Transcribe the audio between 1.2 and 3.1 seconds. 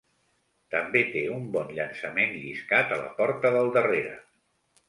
un bon llançament lliscat a